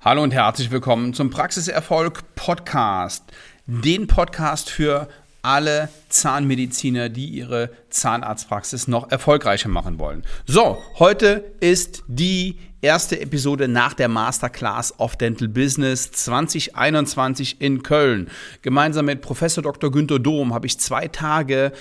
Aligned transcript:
Hallo 0.00 0.22
und 0.22 0.32
herzlich 0.32 0.70
willkommen 0.70 1.12
zum 1.12 1.28
Praxiserfolg 1.28 2.22
Podcast, 2.36 3.24
den 3.66 4.06
Podcast 4.06 4.70
für 4.70 5.08
alle 5.42 5.88
Zahnmediziner, 6.08 7.08
die 7.08 7.26
ihre 7.26 7.70
Zahnarztpraxis 7.90 8.86
noch 8.86 9.10
erfolgreicher 9.10 9.68
machen 9.68 9.98
wollen. 9.98 10.22
So, 10.46 10.80
heute 11.00 11.50
ist 11.58 12.04
die 12.06 12.60
erste 12.80 13.20
Episode 13.20 13.66
nach 13.66 13.92
der 13.92 14.06
Masterclass 14.06 14.96
of 15.00 15.16
Dental 15.16 15.48
Business 15.48 16.12
2021 16.12 17.60
in 17.60 17.82
Köln. 17.82 18.30
Gemeinsam 18.62 19.06
mit 19.06 19.20
Professor 19.20 19.64
Dr. 19.64 19.90
Günter 19.90 20.20
Dom 20.20 20.54
habe 20.54 20.68
ich 20.68 20.78
zwei 20.78 21.08
Tage 21.08 21.72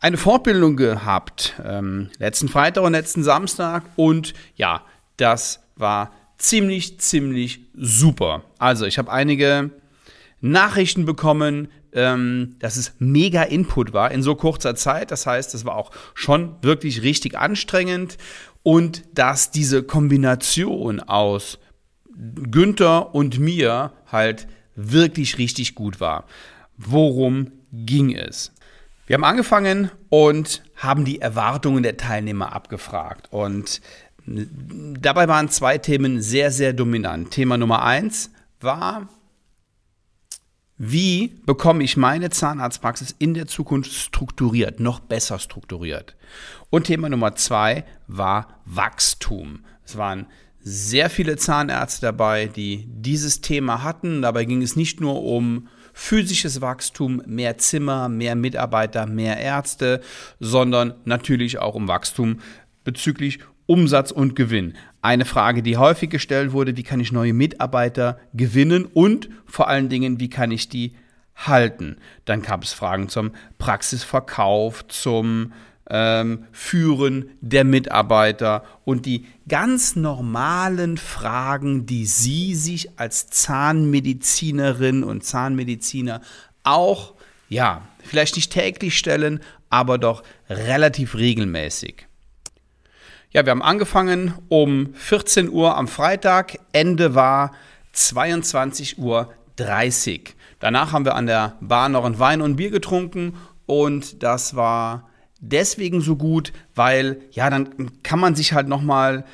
eine 0.00 0.18
Fortbildung 0.18 0.76
gehabt, 0.76 1.54
ähm, 1.64 2.10
letzten 2.20 2.48
Freitag 2.48 2.84
und 2.84 2.92
letzten 2.92 3.24
Samstag 3.24 3.82
und 3.96 4.34
ja, 4.54 4.82
das 5.16 5.58
war 5.74 6.12
ziemlich, 6.40 6.98
ziemlich 6.98 7.60
super. 7.74 8.44
Also, 8.58 8.86
ich 8.86 8.98
habe 8.98 9.10
einige 9.12 9.70
Nachrichten 10.40 11.04
bekommen, 11.04 11.68
ähm, 11.92 12.56
dass 12.58 12.76
es 12.76 12.94
mega 12.98 13.42
Input 13.42 13.92
war 13.92 14.10
in 14.10 14.22
so 14.22 14.34
kurzer 14.34 14.74
Zeit. 14.74 15.10
Das 15.10 15.26
heißt, 15.26 15.54
es 15.54 15.64
war 15.64 15.76
auch 15.76 15.90
schon 16.14 16.56
wirklich 16.62 17.02
richtig 17.02 17.38
anstrengend 17.38 18.16
und 18.62 19.02
dass 19.12 19.50
diese 19.50 19.82
Kombination 19.82 21.00
aus 21.00 21.58
Günther 22.50 23.14
und 23.14 23.38
mir 23.38 23.92
halt 24.10 24.46
wirklich 24.76 25.38
richtig 25.38 25.74
gut 25.74 26.00
war. 26.00 26.24
Worum 26.76 27.52
ging 27.72 28.14
es? 28.14 28.52
Wir 29.06 29.14
haben 29.14 29.24
angefangen 29.24 29.90
und 30.08 30.62
haben 30.76 31.04
die 31.04 31.20
Erwartungen 31.20 31.82
der 31.82 31.96
Teilnehmer 31.96 32.52
abgefragt. 32.52 33.26
Und 33.32 33.80
Dabei 34.26 35.28
waren 35.28 35.48
zwei 35.48 35.78
Themen 35.78 36.22
sehr, 36.22 36.50
sehr 36.50 36.72
dominant. 36.72 37.30
Thema 37.30 37.56
Nummer 37.56 37.82
eins 37.82 38.30
war, 38.60 39.08
wie 40.76 41.34
bekomme 41.44 41.84
ich 41.84 41.98
meine 41.98 42.30
Zahnarztpraxis 42.30 43.14
in 43.18 43.34
der 43.34 43.46
Zukunft 43.46 43.92
strukturiert, 43.92 44.80
noch 44.80 45.00
besser 45.00 45.38
strukturiert? 45.38 46.16
Und 46.70 46.84
Thema 46.84 47.08
Nummer 47.08 47.34
zwei 47.34 47.84
war 48.06 48.60
Wachstum. 48.64 49.64
Es 49.84 49.96
waren 49.96 50.26
sehr 50.62 51.10
viele 51.10 51.36
Zahnärzte 51.36 52.06
dabei, 52.06 52.46
die 52.46 52.86
dieses 52.88 53.40
Thema 53.40 53.82
hatten. 53.82 54.22
Dabei 54.22 54.44
ging 54.44 54.62
es 54.62 54.76
nicht 54.76 55.00
nur 55.00 55.22
um 55.22 55.68
physisches 55.92 56.60
Wachstum, 56.60 57.22
mehr 57.26 57.58
Zimmer, 57.58 58.08
mehr 58.08 58.34
Mitarbeiter, 58.34 59.06
mehr 59.06 59.38
Ärzte, 59.38 60.00
sondern 60.38 60.94
natürlich 61.04 61.58
auch 61.58 61.74
um 61.74 61.88
Wachstum 61.88 62.40
bezüglich 62.84 63.40
Umsatz 63.70 64.10
und 64.10 64.34
Gewinn. 64.34 64.74
Eine 65.00 65.24
Frage, 65.24 65.62
die 65.62 65.76
häufig 65.76 66.10
gestellt 66.10 66.50
wurde, 66.50 66.76
wie 66.76 66.82
kann 66.82 66.98
ich 66.98 67.12
neue 67.12 67.32
Mitarbeiter 67.32 68.18
gewinnen 68.34 68.84
und 68.84 69.30
vor 69.46 69.68
allen 69.68 69.88
Dingen, 69.88 70.18
wie 70.18 70.28
kann 70.28 70.50
ich 70.50 70.68
die 70.68 70.96
halten? 71.36 71.98
Dann 72.24 72.42
gab 72.42 72.64
es 72.64 72.72
Fragen 72.72 73.08
zum 73.08 73.30
Praxisverkauf, 73.58 74.88
zum 74.88 75.52
ähm, 75.88 76.46
Führen 76.50 77.30
der 77.40 77.62
Mitarbeiter 77.62 78.64
und 78.84 79.06
die 79.06 79.26
ganz 79.46 79.94
normalen 79.94 80.98
Fragen, 80.98 81.86
die 81.86 82.06
Sie 82.06 82.56
sich 82.56 82.98
als 82.98 83.28
Zahnmedizinerin 83.28 85.04
und 85.04 85.22
Zahnmediziner 85.22 86.22
auch, 86.64 87.14
ja, 87.48 87.82
vielleicht 88.02 88.34
nicht 88.34 88.52
täglich 88.52 88.98
stellen, 88.98 89.38
aber 89.68 89.96
doch 89.96 90.24
relativ 90.48 91.14
regelmäßig. 91.14 92.09
Ja, 93.32 93.46
wir 93.46 93.52
haben 93.52 93.62
angefangen 93.62 94.34
um 94.48 94.92
14 94.94 95.50
Uhr 95.50 95.76
am 95.76 95.86
Freitag. 95.86 96.58
Ende 96.72 97.14
war 97.14 97.52
22.30 97.94 98.98
Uhr. 98.98 99.32
Danach 100.58 100.92
haben 100.92 101.04
wir 101.04 101.14
an 101.14 101.26
der 101.26 101.54
Bar 101.60 101.90
noch 101.90 102.04
ein 102.04 102.18
Wein 102.18 102.42
und 102.42 102.56
Bier 102.56 102.70
getrunken 102.70 103.36
und 103.66 104.24
das 104.24 104.56
war 104.56 105.08
deswegen 105.38 106.00
so 106.00 106.16
gut, 106.16 106.52
weil 106.74 107.20
ja, 107.30 107.50
dann 107.50 108.02
kann 108.02 108.18
man 108.18 108.34
sich 108.34 108.52
halt 108.52 108.66
nochmal 108.66 109.24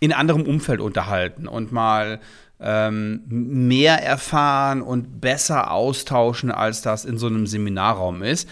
in 0.00 0.12
anderem 0.12 0.42
Umfeld 0.42 0.80
unterhalten 0.80 1.46
und 1.46 1.70
mal 1.70 2.18
ähm, 2.58 3.22
mehr 3.28 4.02
erfahren 4.02 4.82
und 4.82 5.20
besser 5.20 5.70
austauschen, 5.70 6.50
als 6.50 6.82
das 6.82 7.04
in 7.04 7.18
so 7.18 7.28
einem 7.28 7.46
Seminarraum 7.46 8.24
ist. 8.24 8.48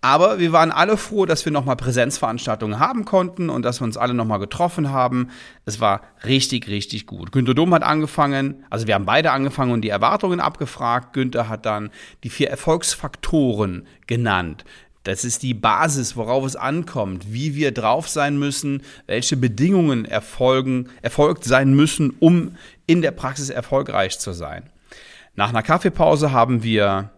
Aber 0.00 0.38
wir 0.38 0.52
waren 0.52 0.70
alle 0.70 0.96
froh, 0.96 1.26
dass 1.26 1.44
wir 1.44 1.52
nochmal 1.52 1.76
Präsenzveranstaltungen 1.76 2.78
haben 2.78 3.04
konnten 3.04 3.50
und 3.50 3.62
dass 3.62 3.80
wir 3.80 3.84
uns 3.84 3.96
alle 3.96 4.14
nochmal 4.14 4.38
getroffen 4.38 4.90
haben. 4.90 5.30
Es 5.64 5.80
war 5.80 6.02
richtig, 6.24 6.68
richtig 6.68 7.06
gut. 7.06 7.32
Günter 7.32 7.54
Dom 7.54 7.74
hat 7.74 7.82
angefangen, 7.82 8.64
also 8.70 8.86
wir 8.86 8.94
haben 8.94 9.06
beide 9.06 9.32
angefangen 9.32 9.72
und 9.72 9.80
die 9.80 9.88
Erwartungen 9.88 10.38
abgefragt. 10.38 11.12
Günther 11.12 11.48
hat 11.48 11.66
dann 11.66 11.90
die 12.22 12.30
vier 12.30 12.50
Erfolgsfaktoren 12.50 13.86
genannt. 14.06 14.64
Das 15.02 15.24
ist 15.24 15.44
die 15.44 15.54
Basis, 15.54 16.16
worauf 16.16 16.44
es 16.44 16.56
ankommt, 16.56 17.32
wie 17.32 17.54
wir 17.54 17.72
drauf 17.72 18.08
sein 18.08 18.38
müssen, 18.38 18.82
welche 19.06 19.36
Bedingungen 19.36 20.04
erfolgen, 20.04 20.88
erfolgt 21.00 21.44
sein 21.44 21.74
müssen, 21.74 22.10
um 22.18 22.56
in 22.86 23.02
der 23.02 23.12
Praxis 23.12 23.48
erfolgreich 23.48 24.18
zu 24.18 24.32
sein. 24.32 24.68
Nach 25.36 25.50
einer 25.50 25.62
Kaffeepause 25.62 26.32
haben 26.32 26.64
wir 26.64 27.10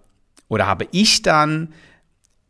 oder 0.49 0.67
habe 0.67 0.87
ich 0.93 1.23
dann 1.23 1.73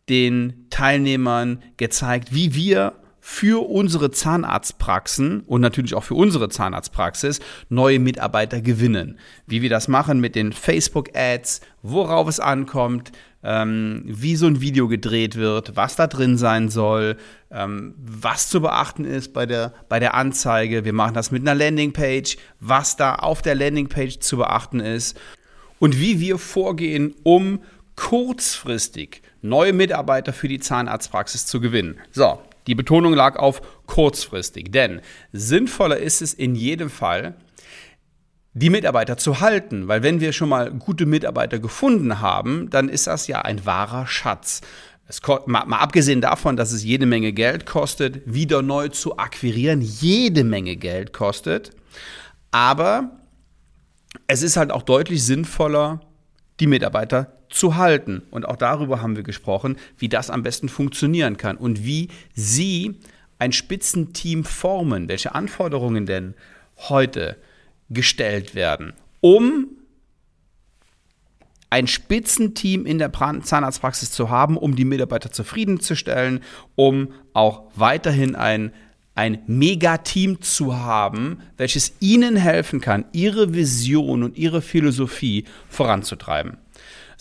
den 0.09 0.67
Teilnehmern 0.71 1.63
gezeigt, 1.77 2.35
wie 2.35 2.55
wir 2.55 2.95
für 3.31 3.69
unsere 3.69 4.11
Zahnarztpraxen 4.11 5.41
und 5.41 5.61
natürlich 5.61 5.95
auch 5.95 6.05
für 6.05 6.15
unsere 6.15 6.49
Zahnarztpraxis 6.49 7.41
neue 7.69 7.99
Mitarbeiter 7.99 8.63
gewinnen. 8.63 9.19
Wie 9.47 9.61
wir 9.61 9.69
das 9.69 9.87
machen 9.87 10.19
mit 10.19 10.35
den 10.35 10.55
Facebook-Ads, 10.55 11.61
worauf 11.83 12.27
es 12.27 12.41
ankommt, 12.41 13.13
ähm, 13.43 14.03
wie 14.07 14.35
so 14.35 14.47
ein 14.47 14.63
Video 14.63 14.89
gedreht 14.89 15.37
wird, 15.37 15.77
was 15.77 15.95
da 15.95 16.07
drin 16.07 16.39
sein 16.39 16.71
soll, 16.71 17.19
ähm, 17.51 17.95
was 17.99 18.49
zu 18.49 18.63
beachten 18.63 19.05
ist 19.05 19.35
bei 19.35 19.45
der, 19.45 19.75
bei 19.91 20.01
der 20.01 20.15
Anzeige. 20.15 20.87
Wir 20.87 20.95
machen 20.95 21.15
das 21.15 21.31
mit 21.31 21.43
einer 21.43 21.55
Landingpage, 21.55 22.39
was 22.61 22.97
da 22.97 23.17
auf 23.17 23.43
der 23.43 23.55
Landingpage 23.55 24.21
zu 24.21 24.39
beachten 24.39 24.81
ist 24.81 25.21
und 25.79 26.01
wie 26.01 26.19
wir 26.19 26.39
vorgehen, 26.39 27.15
um 27.25 27.61
kurzfristig 27.95 29.23
neue 29.43 29.73
Mitarbeiter 29.73 30.33
für 30.33 30.49
die 30.49 30.59
Zahnarztpraxis 30.59 31.47
zu 31.47 31.61
gewinnen. 31.61 31.99
So, 32.13 32.41
die 32.67 32.75
Betonung 32.75 33.15
lag 33.15 33.37
auf 33.37 33.63
kurzfristig, 33.87 34.71
denn 34.71 35.01
sinnvoller 35.33 35.99
ist 35.99 36.23
es 36.23 36.35
in 36.35 36.55
jedem 36.55 36.91
Fall, 36.91 37.35
die 38.53 38.71
Mitarbeiter 38.71 39.17
zu 39.17 39.41
halten, 39.41 39.89
weil 39.89 40.03
wenn 40.03 40.21
wir 40.21 40.33
schon 40.33 40.49
mal 40.49 40.71
gute 40.73 41.07
Mitarbeiter 41.07 41.59
gefunden 41.59 42.21
haben, 42.21 42.71
dann 42.71 42.89
ist 42.89 43.07
das 43.07 43.27
ja 43.27 43.43
ein 43.43 43.65
wahrer 43.65 44.07
Schatz. 44.07 44.61
Es, 45.07 45.23
mal, 45.47 45.65
mal 45.65 45.79
abgesehen 45.79 46.21
davon, 46.21 46.57
dass 46.57 46.73
es 46.73 46.85
jede 46.85 47.07
Menge 47.07 47.33
Geld 47.33 47.67
kostet, 47.67 48.21
wieder 48.27 48.63
neu 48.63 48.89
zu 48.89 49.17
akquirieren, 49.17 49.81
jede 49.81 50.45
Menge 50.45 50.77
Geld 50.77 51.13
kostet. 51.13 51.71
Aber 52.51 53.13
es 54.27 54.43
ist 54.43 54.57
halt 54.57 54.73
auch 54.73 54.83
deutlich 54.83 55.25
sinnvoller, 55.25 56.01
die 56.61 56.67
Mitarbeiter 56.67 57.38
zu 57.51 57.77
halten. 57.77 58.23
Und 58.31 58.47
auch 58.47 58.57
darüber 58.57 59.03
haben 59.03 59.17
wir 59.17 59.23
gesprochen, 59.23 59.77
wie 59.97 60.09
das 60.09 60.31
am 60.31 60.43
besten 60.43 60.69
funktionieren 60.69 61.37
kann 61.37 61.57
und 61.57 61.85
wie 61.85 62.09
Sie 62.35 62.97
ein 63.39 63.53
Spitzenteam 63.53 64.45
formen, 64.45 65.09
welche 65.09 65.35
Anforderungen 65.35 66.07
denn 66.07 66.35
heute 66.89 67.37
gestellt 67.91 68.55
werden, 68.55 68.93
um 69.21 69.69
ein 71.71 71.87
Spitzenteam 71.87 72.87
in 72.87 72.99
der 72.99 73.13
Zahnarztpraxis 73.13 74.11
zu 74.11 74.31
haben, 74.31 74.57
um 74.57 74.75
die 74.75 74.85
Mitarbeiter 74.85 75.31
zufriedenzustellen, 75.31 76.41
um 76.77 77.13
auch 77.35 77.65
weiterhin 77.75 78.37
ein, 78.37 78.73
ein 79.15 79.43
Megateam 79.47 80.41
zu 80.41 80.77
haben, 80.77 81.41
welches 81.57 81.93
ihnen 82.01 82.37
helfen 82.37 82.81
kann, 82.81 83.05
ihre 83.13 83.53
Vision 83.53 84.23
und 84.23 84.39
ihre 84.39 84.63
Philosophie 84.63 85.45
voranzutreiben. 85.69 86.57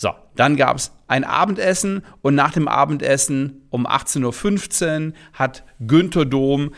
So, 0.00 0.12
dann 0.36 0.56
gab 0.56 0.76
es 0.76 0.92
ein 1.08 1.24
Abendessen 1.24 2.02
und 2.22 2.36
nach 2.36 2.52
dem 2.52 2.68
Abendessen 2.68 3.66
um 3.68 3.84
18.15 3.84 5.08
Uhr 5.08 5.12
hat 5.32 5.64
Günther 5.80 6.24
Dom 6.24 6.72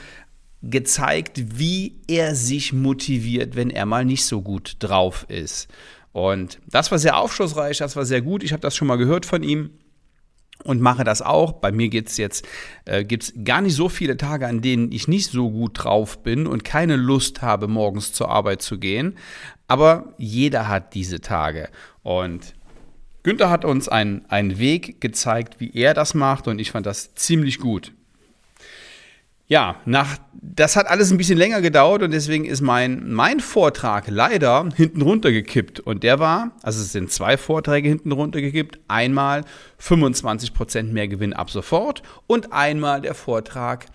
gezeigt, 0.63 1.59
wie 1.59 2.01
er 2.09 2.35
sich 2.35 2.73
motiviert, 2.73 3.57
wenn 3.57 3.69
er 3.69 3.85
mal 3.85 4.07
nicht 4.07 4.25
so 4.25 4.41
gut 4.41 4.77
drauf 4.79 5.27
ist. 5.29 5.69
Und 6.13 6.61
das 6.67 6.91
war 6.91 6.99
sehr 6.99 7.19
aufschlussreich, 7.19 7.79
das 7.79 7.95
war 7.95 8.07
sehr 8.07 8.23
gut. 8.23 8.43
Ich 8.43 8.53
habe 8.53 8.63
das 8.63 8.75
schon 8.75 8.89
mal 8.89 8.97
gehört 8.97 9.27
von 9.27 9.43
ihm 9.43 9.71
und 10.65 10.81
mache 10.81 11.05
das 11.05 11.21
auch. 11.21 11.53
Bei 11.53 11.73
mir 11.73 11.91
geht's 11.91 12.17
jetzt, 12.17 12.47
äh, 12.87 13.05
gibt's 13.05 13.35
gar 13.45 13.61
nicht 13.61 13.75
so 13.75 13.91
viele 13.91 14.17
Tage, 14.17 14.47
an 14.47 14.63
denen 14.63 14.93
ich 14.93 15.09
nicht 15.09 15.31
so 15.31 15.51
gut 15.51 15.73
drauf 15.75 16.23
bin 16.23 16.47
und 16.47 16.65
keine 16.65 16.97
Lust 16.97 17.43
habe, 17.43 17.69
morgens 17.69 18.15
zur 18.15 18.31
Arbeit 18.31 18.63
zu 18.63 18.79
gehen. 18.79 19.19
Aber 19.69 20.15
jeder 20.17 20.69
hat 20.69 20.95
diese 20.95 21.21
Tage. 21.21 21.69
Und 22.03 22.55
Günther 23.23 23.51
hat 23.51 23.65
uns 23.65 23.89
einen, 23.89 24.25
einen 24.29 24.59
Weg 24.59 25.01
gezeigt, 25.01 25.61
wie 25.61 25.71
er 25.75 25.95
das 25.95 26.15
macht 26.15 26.49
und 26.49 26.59
ich 26.59 26.71
fand 26.71 26.87
das 26.87 27.15
ziemlich 27.15 27.59
gut. 27.59 27.93
Ja, 29.51 29.81
nach, 29.85 30.17
das 30.33 30.77
hat 30.77 30.87
alles 30.87 31.11
ein 31.11 31.19
bisschen 31.19 31.37
länger 31.37 31.61
gedauert 31.61 32.05
und 32.05 32.13
deswegen 32.13 32.45
ist 32.45 32.61
mein, 32.61 33.13
mein 33.13 33.41
Vortrag 33.41 34.07
leider 34.07 34.69
hinten 34.77 35.03
runtergekippt. 35.03 35.81
Und 35.81 36.05
der 36.05 36.21
war, 36.21 36.53
also 36.63 36.81
es 36.81 36.93
sind 36.93 37.11
zwei 37.11 37.37
Vorträge 37.37 37.89
hinten 37.89 38.13
runtergekippt. 38.13 38.79
Einmal 38.87 39.45
25% 39.83 40.85
mehr 40.93 41.09
Gewinn 41.09 41.33
ab 41.33 41.51
sofort 41.51 42.05
und 42.29 42.53
einmal 42.53 43.01
der 43.01 43.15
Vortrag 43.15 43.87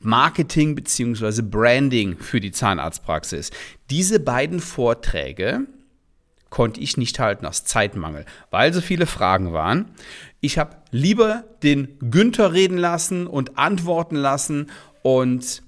Marketing 0.00 0.74
bzw. 0.74 1.42
Branding 1.42 2.16
für 2.16 2.40
die 2.40 2.50
Zahnarztpraxis. 2.50 3.50
Diese 3.90 4.18
beiden 4.18 4.60
Vorträge 4.60 5.66
konnte 6.52 6.80
ich 6.80 6.98
nicht 6.98 7.18
halten 7.18 7.46
aus 7.46 7.64
Zeitmangel, 7.64 8.26
weil 8.50 8.74
so 8.74 8.82
viele 8.82 9.06
Fragen 9.06 9.54
waren. 9.54 9.86
Ich 10.42 10.58
habe 10.58 10.76
lieber 10.90 11.44
den 11.62 11.96
Günther 12.10 12.52
reden 12.52 12.76
lassen 12.76 13.26
und 13.26 13.56
antworten 13.56 14.16
lassen 14.16 14.70
und 15.00 15.62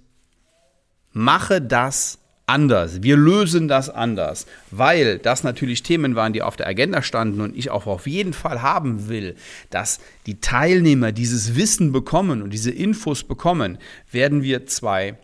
mache 1.13 1.63
das 1.63 2.19
anders. 2.47 3.03
Wir 3.03 3.17
lösen 3.17 3.67
das 3.67 3.89
anders, 3.89 4.47
weil 4.71 5.19
das 5.19 5.43
natürlich 5.43 5.83
Themen 5.83 6.17
waren, 6.17 6.35
die 6.35 6.43
auf 6.43 6.57
der 6.57 6.67
Agenda 6.67 7.01
standen 7.01 7.41
und 7.41 7.57
ich 7.57 7.71
auch 7.71 7.87
auf 7.87 8.07
jeden 8.07 8.35
Fall 8.35 8.61
haben 8.61 9.09
will, 9.09 9.37
dass 9.71 10.01
die 10.27 10.41
Teilnehmer 10.41 11.13
dieses 11.13 11.57
Wissen 11.57 11.93
bekommen 11.93 12.43
und 12.43 12.51
diese 12.51 12.71
Infos 12.71 13.25
bekommen, 13.25 13.79
werden 14.13 14.43
wir 14.43 14.67
zwei 14.67 15.17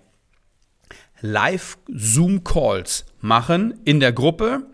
Live-Zoom-Calls 1.21 3.05
machen 3.21 3.79
in 3.85 4.01
der 4.01 4.15
Gruppe. 4.15 4.70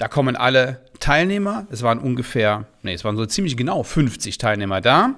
Da 0.00 0.08
kommen 0.08 0.34
alle 0.34 0.80
Teilnehmer. 0.98 1.66
Es 1.70 1.82
waren 1.82 1.98
ungefähr, 1.98 2.64
nee, 2.82 2.94
es 2.94 3.04
waren 3.04 3.18
so 3.18 3.26
ziemlich 3.26 3.54
genau 3.54 3.82
50 3.82 4.38
Teilnehmer 4.38 4.80
da. 4.80 5.14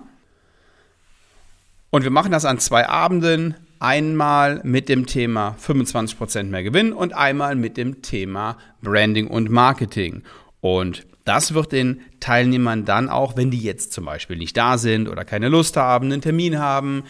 Und 1.90 2.02
wir 2.02 2.10
machen 2.10 2.32
das 2.32 2.44
an 2.44 2.58
zwei 2.58 2.88
Abenden. 2.88 3.54
Einmal 3.78 4.60
mit 4.64 4.88
dem 4.88 5.06
Thema 5.06 5.54
25% 5.64 6.44
mehr 6.44 6.64
Gewinn 6.64 6.92
und 6.92 7.14
einmal 7.14 7.54
mit 7.54 7.76
dem 7.76 8.02
Thema 8.02 8.58
Branding 8.82 9.28
und 9.28 9.50
Marketing. 9.50 10.24
Und 10.60 11.06
das 11.24 11.54
wird 11.54 11.70
den 11.70 12.00
Teilnehmern 12.18 12.84
dann 12.84 13.08
auch, 13.08 13.36
wenn 13.36 13.52
die 13.52 13.62
jetzt 13.62 13.92
zum 13.92 14.06
Beispiel 14.06 14.36
nicht 14.36 14.56
da 14.56 14.78
sind 14.78 15.08
oder 15.08 15.24
keine 15.24 15.48
Lust 15.48 15.76
haben, 15.76 16.06
einen 16.06 16.22
Termin 16.22 16.58
haben, 16.58 17.04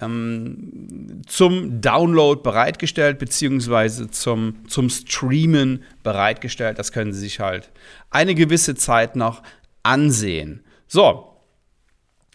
ähm, 0.00 1.22
zum 1.26 1.80
Download 1.80 2.42
bereitgestellt, 2.42 3.18
beziehungsweise 3.18 4.10
zum, 4.10 4.68
zum 4.68 4.90
Streamen 4.90 5.82
bereitgestellt. 6.02 6.78
Das 6.78 6.92
können 6.92 7.12
Sie 7.12 7.20
sich 7.20 7.40
halt 7.40 7.70
eine 8.10 8.34
gewisse 8.34 8.74
Zeit 8.74 9.16
noch 9.16 9.42
ansehen. 9.82 10.64
So, 10.88 11.34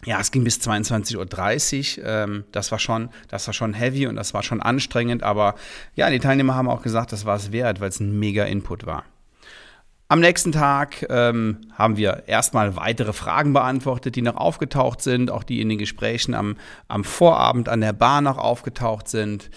ja, 0.04 0.18
es 0.18 0.30
ging 0.30 0.44
bis 0.44 0.58
22.30 0.58 1.98
Uhr. 1.98 2.06
Ähm, 2.06 2.44
das, 2.52 2.72
war 2.72 2.78
schon, 2.78 3.10
das 3.28 3.46
war 3.46 3.54
schon 3.54 3.74
heavy 3.74 4.06
und 4.06 4.16
das 4.16 4.32
war 4.32 4.42
schon 4.42 4.62
anstrengend. 4.62 5.22
Aber 5.22 5.54
ja, 5.94 6.08
die 6.10 6.18
Teilnehmer 6.18 6.54
haben 6.54 6.68
auch 6.68 6.82
gesagt, 6.82 7.12
das 7.12 7.24
war 7.26 7.36
es 7.36 7.52
wert, 7.52 7.80
weil 7.80 7.90
es 7.90 8.00
ein 8.00 8.18
mega 8.18 8.44
Input 8.44 8.86
war. 8.86 9.04
Am 10.10 10.18
nächsten 10.18 10.50
Tag 10.50 11.06
ähm, 11.08 11.58
haben 11.72 11.96
wir 11.96 12.24
erstmal 12.26 12.74
weitere 12.74 13.12
Fragen 13.12 13.52
beantwortet, 13.52 14.16
die 14.16 14.22
noch 14.22 14.34
aufgetaucht 14.34 15.00
sind, 15.02 15.30
auch 15.30 15.44
die 15.44 15.60
in 15.60 15.68
den 15.68 15.78
Gesprächen 15.78 16.34
am, 16.34 16.56
am 16.88 17.04
Vorabend 17.04 17.68
an 17.68 17.80
der 17.80 17.92
Bar 17.92 18.20
noch 18.20 18.36
aufgetaucht 18.36 19.06
sind. 19.06 19.50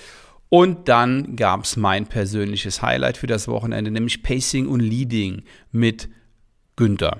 Und 0.50 0.90
dann 0.90 1.36
gab 1.36 1.64
es 1.64 1.76
mein 1.76 2.06
persönliches 2.06 2.84
Highlight 2.84 3.18
für 3.18 3.26
das 3.26 3.48
Wochenende, 3.48 3.90
nämlich 3.90 4.22
Pacing 4.22 4.68
und 4.68 4.80
Leading 4.80 5.42
mit 5.72 6.08
Günther. 6.76 7.18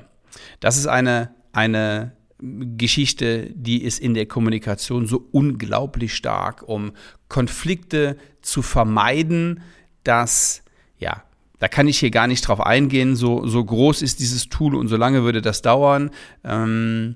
Das 0.60 0.78
ist 0.78 0.86
eine, 0.86 1.34
eine 1.54 2.12
Geschichte, 2.38 3.50
die 3.56 3.82
ist 3.82 3.98
in 3.98 4.14
der 4.14 4.28
Kommunikation 4.28 5.08
so 5.08 5.28
unglaublich 5.32 6.14
stark, 6.14 6.62
um 6.62 6.92
Konflikte 7.30 8.16
zu 8.44 8.62
vermeiden, 8.62 9.64
dass, 10.04 10.62
ja, 11.00 11.24
da 11.64 11.70
kann 11.70 11.88
ich 11.88 11.98
hier 11.98 12.12
gar 12.12 12.28
nicht 12.28 12.46
drauf 12.46 12.60
eingehen, 12.60 13.16
so, 13.16 13.48
so 13.48 13.64
groß 13.64 14.02
ist 14.02 14.20
dieses 14.20 14.50
Tool 14.50 14.76
und 14.76 14.90
so 14.90 14.98
lange 14.98 15.24
würde 15.24 15.42
das 15.42 15.62
dauern. 15.62 16.12
Ähm, 16.44 17.16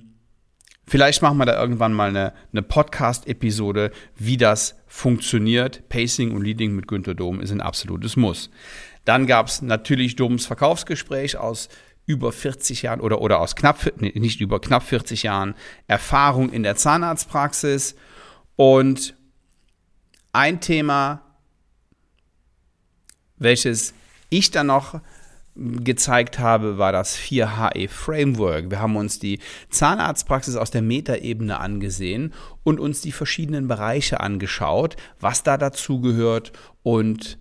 vielleicht 0.88 1.22
machen 1.22 1.38
wir 1.38 1.46
da 1.46 1.62
irgendwann 1.62 1.92
mal 1.92 2.08
eine, 2.08 2.32
eine 2.54 2.62
Podcast-Episode, 2.62 3.92
wie 4.16 4.38
das 4.38 4.78
funktioniert. 4.88 5.90
Pacing 5.90 6.32
und 6.32 6.44
Leading 6.44 6.78
mit 6.78 6.88
Günter 6.88 7.14
Dom 7.14 7.42
ist 7.42 7.52
ein 7.52 7.60
absolutes 7.60 8.16
Muss. 8.16 8.50
Dann 9.04 9.28
gab 9.28 9.48
es 9.48 9.62
natürlich 9.62 10.16
Doms 10.16 10.46
Verkaufsgespräch 10.46 11.36
aus 11.36 11.68
über 12.06 12.32
40 12.32 12.84
Jahren 12.84 13.02
oder, 13.02 13.20
oder 13.20 13.42
aus 13.42 13.54
knapp, 13.54 13.92
nee, 14.00 14.14
nicht 14.16 14.40
über 14.40 14.62
knapp 14.62 14.84
40 14.84 15.24
Jahren 15.24 15.56
Erfahrung 15.88 16.54
in 16.54 16.64
der 16.64 16.78
Zahnarztpraxis. 16.78 17.98
Und 18.56 19.14
ein 20.32 20.62
Thema, 20.62 21.22
welches 23.36 23.94
ich 24.29 24.51
dann 24.51 24.68
noch 24.68 25.00
gezeigt 25.56 26.38
habe, 26.38 26.77
war 26.77 26.91
das 26.91 27.18
4HE 27.18 27.89
Framework. 27.89 28.69
Wir 28.69 28.79
haben 28.79 28.95
uns 28.95 29.18
die 29.18 29.39
Zahnarztpraxis 29.69 30.56
aus 30.56 30.69
der 30.69 30.83
Metaebene 30.83 31.59
angesehen 31.59 32.33
und 32.63 32.79
uns 32.79 33.01
die 33.01 33.12
verschiedenen 33.12 33.68
Bereiche 33.68 34.19
angeschaut, 34.19 34.97
was 35.19 35.41
da 35.41 35.57
dazu 35.57 36.00
gehört 36.00 36.51
und 36.83 37.39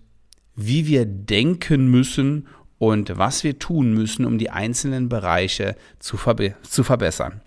wie 0.55 0.87
wir 0.87 1.05
denken 1.05 1.91
müssen, 1.91 2.47
und 2.79 3.17
was 3.17 3.43
wir 3.43 3.59
tun 3.59 3.93
müssen, 3.93 4.25
um 4.25 4.37
die 4.37 4.49
einzelnen 4.49 5.09
Bereiche 5.09 5.75
zu, 5.99 6.17
verbe 6.17 6.55
zu 6.61 6.83
verbessern. 6.83 7.41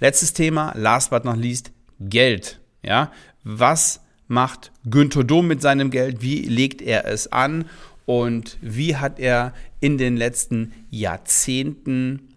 Letztes 0.00 0.32
Thema, 0.32 0.72
last 0.76 1.10
but 1.10 1.24
not 1.24 1.36
least, 1.36 1.72
Geld. 2.00 2.60
Ja, 2.82 3.12
was 3.42 4.00
macht 4.28 4.72
Günther 4.84 5.24
Dom 5.24 5.46
mit 5.46 5.62
seinem 5.62 5.90
Geld? 5.90 6.22
Wie 6.22 6.42
legt 6.42 6.82
er 6.82 7.06
es 7.06 7.32
an? 7.32 7.66
Und 8.06 8.56
wie 8.62 8.96
hat 8.96 9.18
er 9.18 9.52
in 9.80 9.98
den 9.98 10.16
letzten 10.16 10.72
Jahrzehnten 10.90 12.34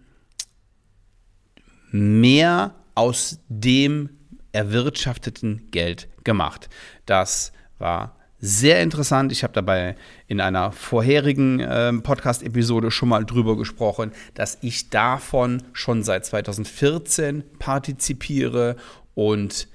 mehr 1.91 2.75
aus 2.95 3.39
dem 3.47 4.09
erwirtschafteten 4.51 5.69
Geld 5.71 6.09
gemacht? 6.23 6.69
Das 7.05 7.53
war 7.77 8.17
sehr 8.39 8.81
interessant. 8.81 9.31
Ich 9.31 9.43
habe 9.43 9.53
dabei 9.53 9.95
in 10.27 10.41
einer 10.41 10.71
vorherigen 10.71 11.59
äh, 11.59 11.93
Podcast-Episode 11.93 12.89
schon 12.89 13.09
mal 13.09 13.25
drüber 13.25 13.57
gesprochen, 13.57 14.11
dass 14.33 14.57
ich 14.61 14.89
davon 14.89 15.61
schon 15.73 16.03
seit 16.03 16.25
2014 16.25 17.43
partizipiere 17.59 18.75
und 19.13 19.67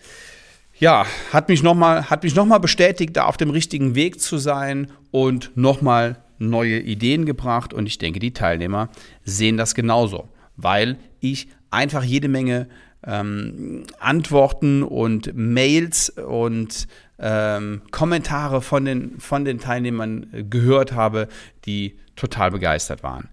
ja, 0.79 1.06
hat 1.32 1.49
mich 1.49 1.62
nochmal 1.62 2.05
noch 2.35 2.59
bestätigt, 2.59 3.17
da 3.17 3.25
auf 3.25 3.37
dem 3.37 3.50
richtigen 3.50 3.94
Weg 3.94 4.21
zu 4.21 4.38
sein 4.38 4.91
und 5.11 5.56
nochmal 5.56 6.23
neue 6.38 6.81
Ideen 6.81 7.26
gebracht. 7.26 7.73
Und 7.73 7.87
ich 7.87 7.99
denke, 7.99 8.19
die 8.19 8.33
Teilnehmer 8.33 8.88
sehen 9.25 9.57
das 9.57 9.75
genauso, 9.75 10.28
weil 10.57 10.99
ich 11.21 11.49
einfach 11.71 12.02
jede 12.02 12.28
Menge 12.28 12.69
ähm, 13.07 13.85
Antworten 13.99 14.83
und 14.83 15.35
Mails 15.35 16.11
und 16.11 16.88
ähm, 17.19 17.83
Kommentare 17.90 18.61
von 18.61 18.85
den, 18.85 19.21
von 19.21 19.45
den 19.45 19.61
Teilnehmern 19.61 20.26
gehört 20.50 20.93
habe, 20.93 21.28
die 21.66 21.99
total 22.16 22.50
begeistert 22.50 23.02
waren. 23.02 23.28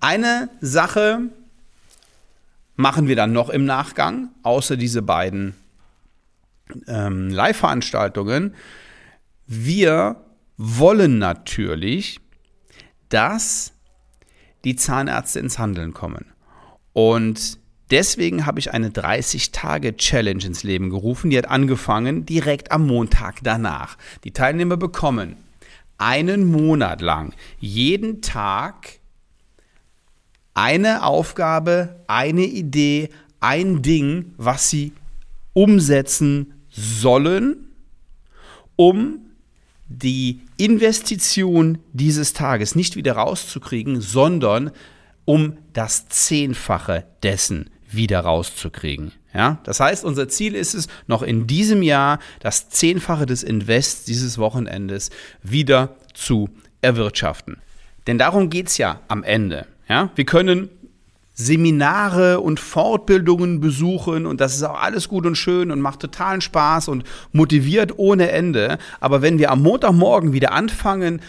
Eine 0.00 0.50
Sache 0.60 1.20
machen 2.76 3.08
wir 3.08 3.16
dann 3.16 3.32
noch 3.32 3.48
im 3.48 3.64
Nachgang, 3.64 4.30
außer 4.42 4.76
diese 4.76 5.00
beiden 5.00 5.54
ähm, 6.86 7.30
Live-Veranstaltungen. 7.30 8.54
Wir 9.46 10.24
wollen 10.56 11.18
natürlich, 11.18 12.20
dass 13.08 13.72
die 14.64 14.76
Zahnärzte 14.76 15.40
ins 15.40 15.58
Handeln 15.58 15.92
kommen. 15.92 16.26
Und 16.92 17.58
Deswegen 17.90 18.46
habe 18.46 18.58
ich 18.58 18.72
eine 18.72 18.88
30-Tage-Challenge 18.88 20.44
ins 20.44 20.62
Leben 20.62 20.88
gerufen. 20.88 21.30
Die 21.30 21.36
hat 21.36 21.48
angefangen 21.48 22.24
direkt 22.24 22.72
am 22.72 22.86
Montag 22.86 23.40
danach. 23.42 23.98
Die 24.24 24.32
Teilnehmer 24.32 24.76
bekommen 24.76 25.36
einen 25.98 26.50
Monat 26.50 27.00
lang 27.00 27.34
jeden 27.60 28.22
Tag 28.22 28.98
eine 30.54 31.04
Aufgabe, 31.04 32.04
eine 32.06 32.44
Idee, 32.44 33.10
ein 33.40 33.82
Ding, 33.82 34.34
was 34.38 34.70
sie 34.70 34.92
umsetzen 35.54 36.52
sollen, 36.68 37.68
um 38.76 39.20
die 39.88 40.40
Investition 40.56 41.78
dieses 41.92 42.32
Tages 42.32 42.74
nicht 42.74 42.96
wieder 42.96 43.14
rauszukriegen, 43.14 44.00
sondern 44.00 44.70
um 45.24 45.56
das 45.72 46.08
Zehnfache 46.08 47.06
dessen 47.22 47.70
wieder 47.90 48.20
rauszukriegen. 48.20 49.12
Ja, 49.32 49.60
das 49.64 49.80
heißt, 49.80 50.04
unser 50.04 50.28
Ziel 50.28 50.54
ist 50.54 50.74
es, 50.74 50.86
noch 51.06 51.22
in 51.22 51.46
diesem 51.46 51.82
Jahr 51.82 52.18
das 52.40 52.68
Zehnfache 52.68 53.26
des 53.26 53.42
Invests 53.42 54.04
dieses 54.04 54.38
Wochenendes 54.38 55.10
wieder 55.42 55.96
zu 56.12 56.48
erwirtschaften. 56.82 57.56
Denn 58.06 58.18
darum 58.18 58.50
geht 58.50 58.68
es 58.68 58.78
ja 58.78 59.00
am 59.08 59.22
Ende. 59.22 59.66
Ja, 59.88 60.10
wir 60.14 60.24
können 60.24 60.68
Seminare 61.34 62.40
und 62.40 62.60
Fortbildungen 62.60 63.60
besuchen 63.60 64.24
und 64.24 64.40
das 64.40 64.54
ist 64.54 64.62
auch 64.62 64.80
alles 64.80 65.08
gut 65.08 65.26
und 65.26 65.34
schön 65.36 65.70
und 65.72 65.80
macht 65.80 66.00
totalen 66.00 66.40
Spaß 66.40 66.88
und 66.88 67.04
motiviert 67.32 67.98
ohne 67.98 68.30
Ende. 68.30 68.78
Aber 69.00 69.20
wenn 69.20 69.38
wir 69.38 69.50
am 69.50 69.62
Montagmorgen 69.62 70.32
wieder 70.32 70.52
anfangen 70.52 71.20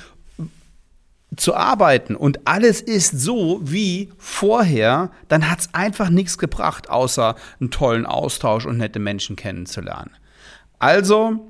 zu 1.35 1.55
arbeiten 1.55 2.15
und 2.15 2.47
alles 2.47 2.81
ist 2.81 3.19
so 3.19 3.59
wie 3.63 4.12
vorher, 4.17 5.09
dann 5.27 5.50
hat 5.50 5.62
es 5.62 5.74
einfach 5.74 6.09
nichts 6.09 6.38
gebracht, 6.38 6.89
außer 6.89 7.35
einen 7.59 7.71
tollen 7.71 8.05
Austausch 8.05 8.65
und 8.65 8.77
nette 8.77 9.00
Menschen 9.00 9.35
kennenzulernen. 9.35 10.12
Also 10.77 11.47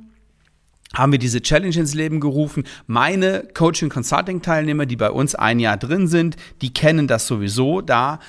haben 0.96 1.12
wir 1.12 1.20
diese 1.20 1.42
Challenge 1.42 1.76
ins 1.76 1.94
Leben 1.94 2.20
gerufen. 2.20 2.64
Meine 2.88 3.48
Coaching-Consulting-Teilnehmer, 3.54 4.86
die 4.86 4.96
bei 4.96 5.12
uns 5.12 5.36
ein 5.36 5.60
Jahr 5.60 5.78
drin 5.78 6.08
sind, 6.08 6.38
die 6.62 6.74
kennen 6.74 7.08
das 7.08 7.28
sowieso. 7.28 7.82
Da 7.82 8.20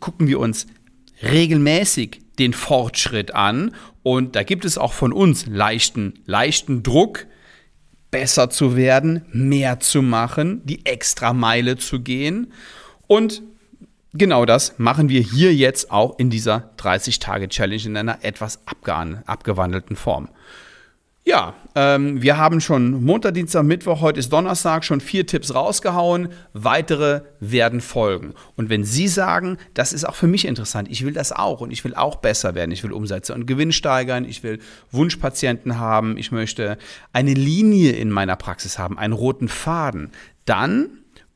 gucken 0.00 0.28
wir 0.28 0.40
uns 0.40 0.66
regelmäßig 1.22 2.20
den 2.38 2.52
Fortschritt 2.52 3.34
an 3.34 3.74
und 4.02 4.34
da 4.36 4.42
gibt 4.42 4.64
es 4.64 4.78
auch 4.78 4.92
von 4.92 5.12
uns 5.12 5.46
leichten, 5.46 6.14
leichten 6.24 6.82
Druck, 6.82 7.26
besser 8.10 8.50
zu 8.50 8.76
werden, 8.76 9.24
mehr 9.32 9.80
zu 9.80 10.02
machen, 10.02 10.60
die 10.64 10.84
extra 10.84 11.32
Meile 11.32 11.78
zu 11.78 12.00
gehen. 12.00 12.52
Und 13.06 13.42
genau 14.12 14.44
das 14.44 14.78
machen 14.78 15.08
wir 15.08 15.22
hier 15.22 15.54
jetzt 15.54 15.90
auch 15.90 16.18
in 16.18 16.28
dieser 16.28 16.70
30-Tage-Challenge 16.78 17.84
in 17.84 17.96
einer 17.96 18.18
etwas 18.22 18.60
abgewandelten 18.66 19.96
Form. 19.96 20.28
Ja, 21.24 21.54
ähm, 21.76 22.20
wir 22.20 22.36
haben 22.36 22.60
schon 22.60 23.04
Montag, 23.04 23.34
Dienstag, 23.34 23.62
Mittwoch, 23.62 24.00
heute 24.00 24.18
ist 24.18 24.32
Donnerstag, 24.32 24.84
schon 24.84 25.00
vier 25.00 25.24
Tipps 25.24 25.54
rausgehauen. 25.54 26.30
Weitere 26.52 27.20
werden 27.38 27.80
folgen. 27.80 28.34
Und 28.56 28.70
wenn 28.70 28.82
Sie 28.82 29.06
sagen, 29.06 29.56
das 29.72 29.92
ist 29.92 30.04
auch 30.04 30.16
für 30.16 30.26
mich 30.26 30.44
interessant, 30.46 30.88
ich 30.90 31.04
will 31.04 31.12
das 31.12 31.30
auch 31.30 31.60
und 31.60 31.70
ich 31.70 31.84
will 31.84 31.94
auch 31.94 32.16
besser 32.16 32.56
werden, 32.56 32.72
ich 32.72 32.82
will 32.82 32.90
Umsätze 32.90 33.34
und 33.34 33.46
Gewinn 33.46 33.70
steigern, 33.70 34.24
ich 34.24 34.42
will 34.42 34.58
Wunschpatienten 34.90 35.78
haben, 35.78 36.16
ich 36.16 36.32
möchte 36.32 36.76
eine 37.12 37.34
Linie 37.34 37.92
in 37.92 38.10
meiner 38.10 38.34
Praxis 38.34 38.80
haben, 38.80 38.98
einen 38.98 39.12
roten 39.12 39.46
Faden, 39.46 40.10
dann 40.44 40.88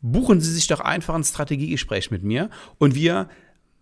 buchen 0.03 0.41
Sie 0.41 0.53
sich 0.53 0.67
doch 0.67 0.81
einfach 0.81 1.15
ein 1.15 1.23
Strategiegespräch 1.23 2.11
mit 2.11 2.25
mir 2.25 2.51
und 2.79 2.97
wir 2.97 3.29